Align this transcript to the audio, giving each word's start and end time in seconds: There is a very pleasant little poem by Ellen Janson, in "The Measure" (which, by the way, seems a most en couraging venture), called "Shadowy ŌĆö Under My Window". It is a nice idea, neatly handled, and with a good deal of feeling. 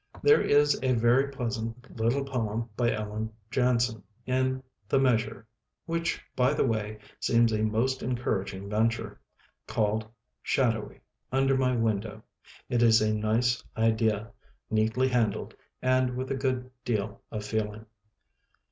There 0.23 0.41
is 0.41 0.79
a 0.81 0.93
very 0.93 1.27
pleasant 1.27 1.95
little 1.99 2.25
poem 2.25 2.67
by 2.75 2.91
Ellen 2.91 3.31
Janson, 3.51 4.01
in 4.25 4.63
"The 4.89 4.97
Measure" 4.97 5.45
(which, 5.85 6.19
by 6.35 6.55
the 6.55 6.65
way, 6.65 6.97
seems 7.19 7.51
a 7.51 7.61
most 7.61 8.01
en 8.01 8.17
couraging 8.17 8.67
venture), 8.67 9.21
called 9.67 10.07
"Shadowy 10.41 10.95
ŌĆö 10.95 11.01
Under 11.33 11.55
My 11.55 11.75
Window". 11.75 12.23
It 12.67 12.81
is 12.81 12.99
a 12.99 13.13
nice 13.13 13.63
idea, 13.77 14.31
neatly 14.71 15.07
handled, 15.07 15.53
and 15.83 16.17
with 16.17 16.31
a 16.31 16.35
good 16.35 16.71
deal 16.83 17.21
of 17.29 17.45
feeling. 17.45 17.85